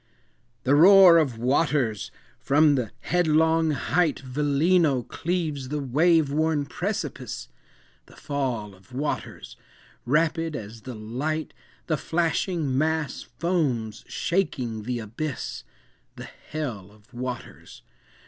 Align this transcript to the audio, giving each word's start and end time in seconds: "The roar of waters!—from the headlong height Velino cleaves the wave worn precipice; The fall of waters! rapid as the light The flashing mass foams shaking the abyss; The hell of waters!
"The 0.63 0.73
roar 0.73 1.19
of 1.19 1.37
waters!—from 1.37 2.73
the 2.73 2.89
headlong 3.01 3.69
height 3.69 4.19
Velino 4.25 5.03
cleaves 5.07 5.69
the 5.69 5.77
wave 5.79 6.31
worn 6.31 6.65
precipice; 6.65 7.49
The 8.07 8.15
fall 8.15 8.73
of 8.73 8.93
waters! 8.93 9.57
rapid 10.07 10.55
as 10.55 10.81
the 10.81 10.95
light 10.95 11.53
The 11.85 11.97
flashing 11.97 12.75
mass 12.75 13.21
foams 13.37 14.03
shaking 14.07 14.85
the 14.85 14.97
abyss; 14.97 15.65
The 16.15 16.29
hell 16.49 16.89
of 16.89 17.13
waters! 17.13 17.83